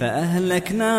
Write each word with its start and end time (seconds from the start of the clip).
فأهلكنا 0.00 0.94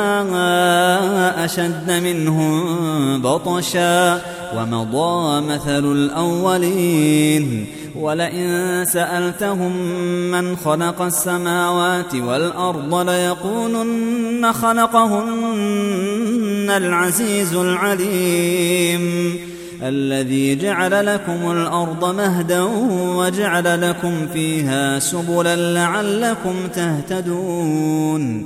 أشد 1.45 1.91
منهم 1.91 3.21
بطشا 3.21 4.21
ومضى 4.55 5.41
مثل 5.41 5.91
الأولين. 5.91 7.67
ولئن 7.99 8.85
سألتهم 8.85 9.71
من 10.31 10.55
خلق 10.55 11.01
السماوات 11.01 12.15
والأرض 12.15 13.09
ليقولن 13.09 14.53
خلقهن 14.53 15.87
العزيز 16.69 17.55
العليم. 17.55 19.35
الذي 19.83 20.55
جعل 20.55 21.05
لكم 21.05 21.51
الأرض 21.51 22.15
مهدا 22.15 22.61
وجعل 23.15 23.89
لكم 23.89 24.27
فيها 24.33 24.99
سبلا 24.99 25.55
لعلكم 25.55 26.67
تهتدون. 26.75 28.45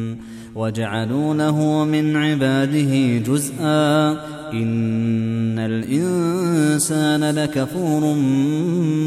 وجعلونه 0.55 1.85
من 1.85 2.15
عباده 2.15 3.17
جزءا 3.17 4.11
إن 4.53 5.59
الإنسان 5.59 7.35
لكفور 7.35 8.15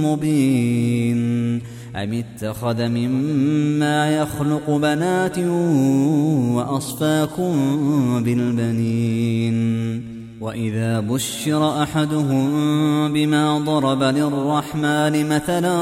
مبين 0.05 1.61
أم 1.97 2.13
اتخذ 2.13 2.89
مما 2.89 4.17
يخلق 4.17 4.71
بنات 4.71 5.39
وأصفاكم 6.55 7.53
بالبنين 8.25 9.55
وإذا 10.41 11.01
بشر 11.01 11.83
أحدهم 11.83 13.13
بما 13.13 13.59
ضرب 13.59 14.03
للرحمن 14.03 15.29
مثلا 15.29 15.77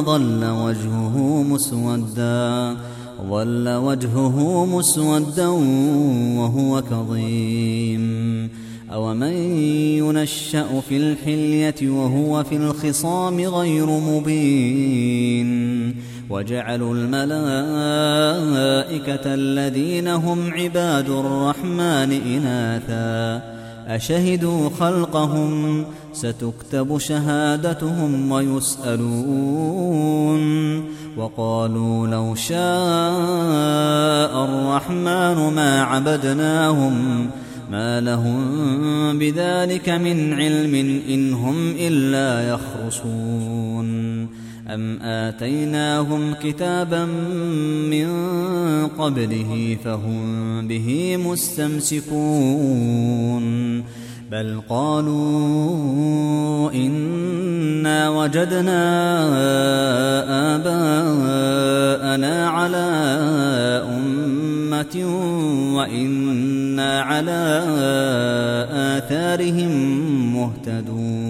ظل 0.00 0.44
وجهه 0.44 1.42
مسوداً 1.42 2.76
ظل 3.28 3.68
وجهه 3.68 4.66
مسودا 4.66 5.48
وهو 6.38 6.82
كظيم. 6.82 8.50
أومن 8.92 9.32
ينشأ 9.98 10.80
في 10.88 10.96
الحلية 10.96 11.90
وهو 11.90 12.44
في 12.44 12.56
الخصام 12.56 13.40
غير 13.40 13.86
مبين 13.86 15.50
وجعلوا 16.30 16.94
الملائكة 16.94 17.20
الذين 19.34 20.08
هم 20.08 20.50
عباد 20.52 21.10
الرحمن 21.10 22.12
إناثا 22.12 23.59
أشهدوا 23.90 24.70
خلقهم 24.80 25.84
ستكتب 26.12 26.98
شهادتهم 26.98 28.32
ويسألون 28.32 30.00
وقالوا 31.16 32.06
لو 32.06 32.34
شاء 32.34 32.60
الرحمن 34.44 35.54
ما 35.54 35.82
عبدناهم 35.82 37.30
ما 37.70 38.00
لهم 38.00 39.18
بذلك 39.18 39.88
من 39.88 40.32
علم 40.32 40.74
إن 41.08 41.32
هم 41.32 41.70
إلا 41.78 42.50
يخرصون 42.50 44.19
أم 44.74 45.02
آتيناهم 45.02 46.34
كتابا 46.34 47.04
من 47.90 48.08
قبله 48.86 49.76
فهم 49.84 50.68
به 50.68 51.16
مستمسكون 51.16 52.60
بل 54.30 54.60
قالوا 54.68 55.90
إنا 56.72 58.08
وجدنا 58.08 58.82
آباءنا 60.56 62.48
على 62.48 62.88
أمة 63.96 64.96
وإنا 65.76 67.00
على 67.00 67.64
آثارهم 68.72 69.72
مهتدون 70.36 71.29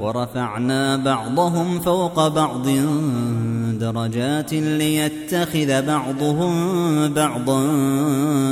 ورفعنا 0.00 0.96
بعضهم 0.96 1.80
فوق 1.80 2.28
بعض 2.28 2.66
درجات 3.80 4.52
ليتخذ 4.52 5.86
بعضهم 5.86 6.52
بعضا 7.08 7.60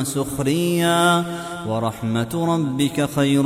سخريا. 0.02 1.24
ورحمة 1.68 2.54
ربك 2.54 3.08
خير 3.16 3.42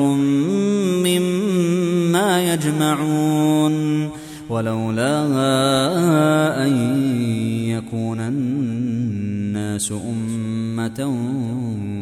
مما 1.07 2.53
يجمعون. 2.53 4.09
ولولا 4.51 5.27
أن 6.67 6.73
يكون 7.69 8.21
الناس 8.21 9.93
أمة 9.93 11.01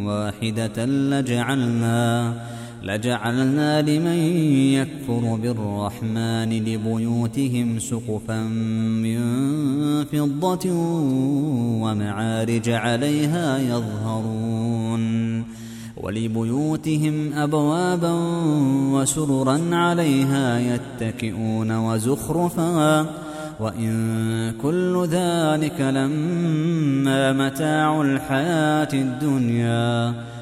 واحدة 0.07 0.87
لجعلنا 0.87 2.35
لجعلنا 2.83 3.83
لمن 3.83 4.19
يكفر 4.75 5.39
بالرحمن 5.43 6.51
لبيوتهم 6.51 7.79
سقفا 7.79 8.43
من 9.03 9.21
فضة 10.05 10.73
ومعارج 11.83 12.71
عليها 12.71 13.59
يظهرون 13.59 15.45
ولبيوتهم 15.97 17.33
أبوابا 17.33 18.13
وسررا 18.93 19.61
عليها 19.73 20.59
يتكئون 20.59 21.77
وزخرفا 21.77 23.07
وإن 23.61 24.53
كل 24.63 25.09
ذلك 25.11 25.81
لما 25.81 27.33
متاع 27.33 28.01
الحياة 28.01 28.89
الدنيا 28.93 30.15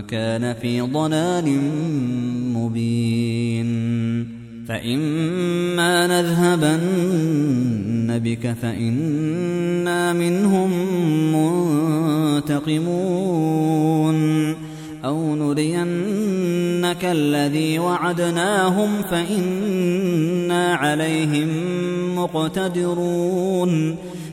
كان 0.00 0.54
في 0.54 0.80
ضلال 0.80 1.58
مبين. 2.54 3.70
فإما 4.68 6.06
نذهبن 6.06 6.80
بك 8.18 8.56
فإنا 8.62 10.12
منهم 10.12 10.70
منتقمون. 12.36 13.00
أو 15.04 15.36
نرينك 15.36 17.04
الذي 17.04 17.78
وعدناهم 17.78 19.02
فإنا 19.10 20.74
عليهم 20.74 21.48
مقتدرون. 22.16 23.96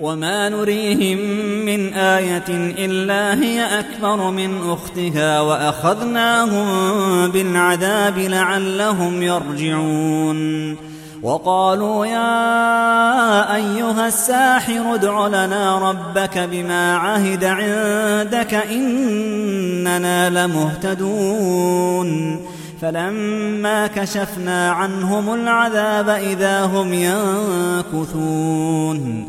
وما 0.00 0.48
نريهم 0.48 1.18
من 1.64 1.92
آية 1.94 2.44
إلا 2.78 3.34
هي 3.42 3.80
أكبر 3.80 4.30
من 4.30 4.70
أختها 4.70 5.40
وأخذناهم 5.40 6.66
بالعذاب 7.30 8.18
لعلهم 8.18 9.22
يرجعون 9.22 10.76
وقالوا 11.22 12.06
يا 12.06 13.54
أيها 13.54 14.06
الساحر 14.06 14.94
ادع 14.94 15.26
لنا 15.26 15.90
ربك 15.90 16.38
بما 16.38 16.96
عهد 16.96 17.44
عندك 17.44 18.54
إننا 18.54 20.30
لمهتدون 20.46 22.08
فلما 22.80 23.86
كشفنا 23.86 24.70
عنهم 24.70 25.34
العذاب 25.34 26.08
إذا 26.08 26.64
هم 26.64 26.92
ينكثون 27.92 29.28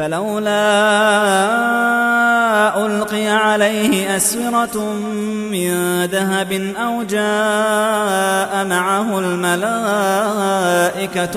فلولا 0.00 0.56
ألقي 2.86 3.26
عليه 3.28 4.16
أسورة 4.16 4.94
من 5.52 6.04
ذهب 6.04 6.52
أو 6.78 7.02
جاء 7.02 8.64
معه 8.64 9.18
الملائكة 9.18 10.64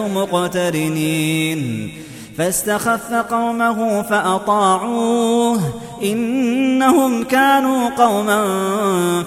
مقترنين 0.07 1.91
فاستخف 2.37 3.13
قومه 3.13 4.01
فأطاعوه 4.01 5.59
إنهم 6.03 7.23
كانوا 7.23 7.89
قوما 7.89 8.43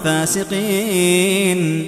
فاسقين 0.03 1.87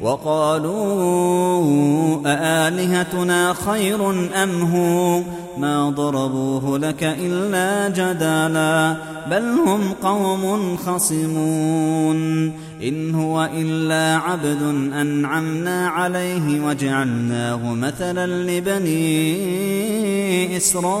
وقالوا 0.00 1.60
أآلهتنا 2.26 3.52
خير 3.52 4.10
أم 4.42 4.62
هو؟ 4.62 5.22
ما 5.58 5.90
ضربوه 5.90 6.78
لك 6.78 7.02
إلا 7.02 7.88
جدالا 7.88 8.96
بل 9.30 9.42
هم 9.66 9.80
قوم 10.02 10.76
خصمون. 10.76 12.52
إن 12.82 13.14
هو 13.14 13.50
إلا 13.54 14.16
عبد 14.16 14.62
أنعمنا 15.00 15.88
عليه 15.88 16.66
وجعلناه 16.66 17.74
مثلا 17.74 18.26
لبني 18.26 19.36
إسرائيل. 20.56 21.00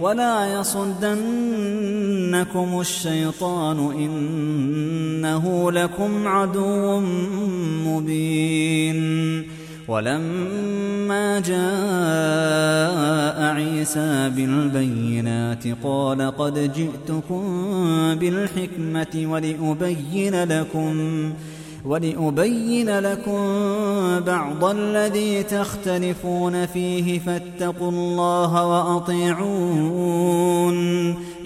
ولا 0.00 0.60
يصدنكم 0.60 1.20
الشيطان 2.80 3.78
إنه 3.92 5.72
لكم 5.72 6.28
عدو 6.28 7.00
مبين. 7.86 9.58
ولما 9.88 11.40
جاء 11.40 13.38
عيسى 13.54 14.30
بالبينات 14.36 15.64
قال 15.84 16.36
قد 16.36 16.72
جئتكم 16.72 17.44
بالحكمة 18.14 19.26
ولأبين 19.26 20.44
لكم 20.44 20.94
ولأبين 21.88 22.98
لكم 22.98 23.40
بعض 24.20 24.64
الذي 24.64 25.42
تختلفون 25.42 26.66
فيه 26.66 27.18
فاتقوا 27.18 27.90
الله 27.90 28.66
وأطيعون. 28.66 30.28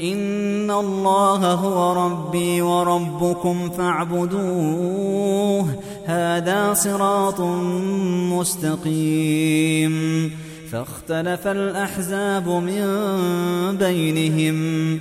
إن 0.02 0.70
الله 0.70 1.52
هو 1.52 2.06
ربي 2.06 2.62
وربكم 2.62 3.70
فاعبدوه. 3.70 5.66
هذا 6.06 6.74
صراط 6.74 7.40
مستقيم. 8.32 9.92
فاختلف 10.72 11.46
الأحزاب 11.46 12.48
من 12.48 12.86
بينهم. 13.76 15.00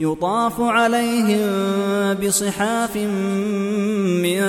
يطاف 0.00 0.60
عليهم 0.60 1.50
بصحاف 2.14 2.96
من 2.96 4.40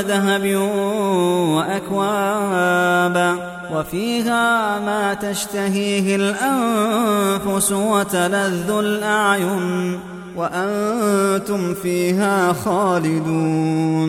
ذهب 0.00 0.46
وأكواب 1.56 3.34
وفيها 3.74 4.78
ما 4.78 5.14
تشتهيه 5.14 6.16
الأنفس 6.16 7.72
وتلذ 7.72 8.70
الأعين 8.70 10.00
وأنتم 10.36 11.74
فيها 11.74 12.52
خالدون. 12.52 14.08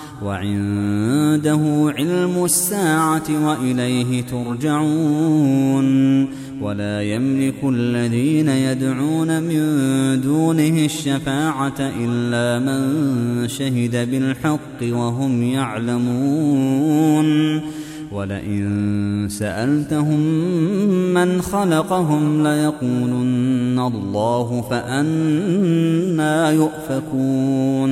وعنده 0.21 1.93
علم 1.97 2.45
الساعة 2.45 3.47
وإليه 3.47 4.21
ترجعون 4.21 5.91
ولا 6.61 7.01
يملك 7.01 7.63
الذين 7.63 8.49
يدعون 8.49 9.43
من 9.43 9.61
دونه 10.21 10.85
الشفاعة 10.85 11.79
إلا 11.79 12.59
من 12.65 13.47
شهد 13.47 14.11
بالحق 14.11 14.81
وهم 14.83 15.43
يعلمون 15.43 16.91
ولئن 18.11 19.27
سألتهم 19.29 20.19
من 21.13 21.41
خلقهم 21.41 22.43
ليقولن 22.43 23.79
الله 23.79 24.61
فأنا 24.69 26.51
يؤفكون 26.51 27.91